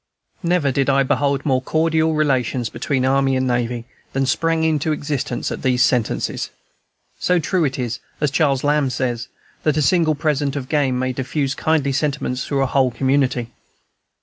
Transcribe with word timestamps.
Never 0.41 0.71
did 0.71 0.89
I 0.89 1.03
behold 1.03 1.45
more 1.45 1.61
cordial 1.61 2.15
relations 2.15 2.69
between 2.69 3.05
army 3.05 3.35
and 3.35 3.45
navy 3.45 3.85
than 4.13 4.25
sprang 4.25 4.63
into 4.63 4.91
existence 4.91 5.51
at 5.51 5.61
those 5.61 5.83
sentences. 5.83 6.49
So 7.19 7.37
true 7.37 7.63
it 7.65 7.77
is, 7.77 7.99
as 8.19 8.31
Charles 8.31 8.63
Lamb 8.63 8.89
says, 8.89 9.27
that 9.61 9.77
a 9.77 9.81
single 9.83 10.15
present 10.15 10.55
of 10.55 10.69
game 10.69 10.97
may 10.97 11.13
diffuse 11.13 11.53
kindly 11.53 11.91
sentiments 11.91 12.47
through 12.47 12.63
a 12.63 12.65
whole 12.65 12.89
community. 12.89 13.51